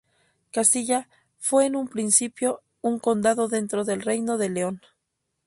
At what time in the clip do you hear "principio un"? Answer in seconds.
1.87-2.97